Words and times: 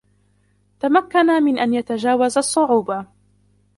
تمكن 0.79 1.25
من 1.43 1.59
أن 1.59 1.73
يتجاوز 1.73 2.37
الصعوبة. 2.37 3.05